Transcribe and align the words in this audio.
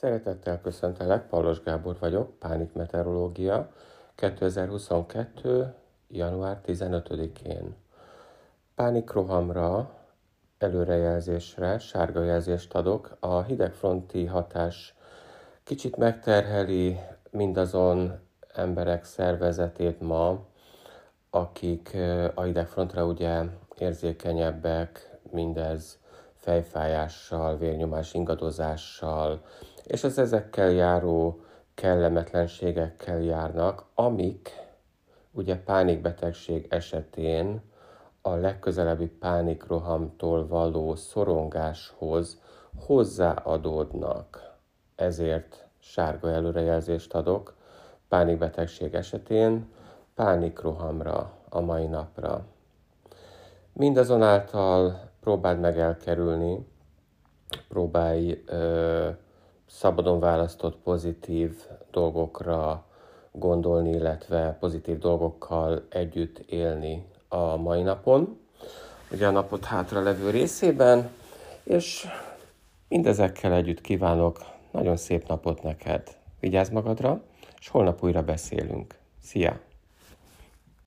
Szeretettel 0.00 0.60
köszöntelek, 0.60 1.26
Paulos 1.26 1.62
Gábor 1.62 1.96
vagyok, 1.98 2.38
Pánik 2.38 2.72
Meteorológia, 2.72 3.72
2022. 4.14 5.74
január 6.08 6.60
15-én. 6.66 7.74
Pánikrohamra, 8.74 9.94
előrejelzésre, 10.58 11.78
sárga 11.78 12.22
jelzést 12.22 12.74
adok. 12.74 13.16
A 13.18 13.42
hidegfronti 13.42 14.24
hatás 14.26 14.94
kicsit 15.64 15.96
megterheli 15.96 17.00
mindazon 17.30 18.18
emberek 18.54 19.04
szervezetét 19.04 20.00
ma, 20.00 20.46
akik 21.30 21.96
a 22.34 22.42
hidegfrontra 22.42 23.06
ugye 23.06 23.42
érzékenyebbek, 23.78 25.18
mindez 25.30 25.98
fejfájással, 26.40 27.56
vérnyomás 27.56 28.14
ingadozással, 28.14 29.42
és 29.84 30.04
az 30.04 30.18
ezekkel 30.18 30.70
járó 30.70 31.40
kellemetlenségekkel 31.74 33.20
járnak, 33.20 33.84
amik 33.94 34.50
ugye 35.30 35.56
pánikbetegség 35.56 36.66
esetén 36.70 37.60
a 38.22 38.34
legközelebbi 38.34 39.06
pánikrohamtól 39.06 40.46
való 40.46 40.94
szorongáshoz 40.94 42.40
hozzáadódnak. 42.86 44.54
Ezért 44.96 45.66
sárga 45.78 46.30
előrejelzést 46.30 47.14
adok 47.14 47.54
pánikbetegség 48.08 48.94
esetén 48.94 49.68
pánikrohamra 50.14 51.32
a 51.48 51.60
mai 51.60 51.86
napra. 51.86 52.44
Mindazonáltal 53.72 55.09
próbáld 55.20 55.60
meg 55.60 55.78
elkerülni, 55.78 56.58
próbálj 57.68 58.42
ö, 58.46 59.08
szabadon 59.66 60.20
választott 60.20 60.76
pozitív 60.76 61.54
dolgokra 61.90 62.84
gondolni, 63.32 63.90
illetve 63.90 64.56
pozitív 64.60 64.98
dolgokkal 64.98 65.86
együtt 65.88 66.38
élni 66.38 67.06
a 67.28 67.56
mai 67.56 67.82
napon, 67.82 68.38
ugye 69.12 69.26
a 69.26 69.30
napot 69.30 69.64
hátra 69.64 70.02
levő 70.02 70.30
részében, 70.30 71.10
és 71.62 72.06
mindezekkel 72.88 73.52
együtt 73.52 73.80
kívánok 73.80 74.38
nagyon 74.70 74.96
szép 74.96 75.28
napot 75.28 75.62
neked. 75.62 76.16
Vigyázz 76.40 76.70
magadra, 76.70 77.22
és 77.58 77.68
holnap 77.68 78.02
újra 78.02 78.22
beszélünk. 78.22 78.94
Szia! 79.22 79.69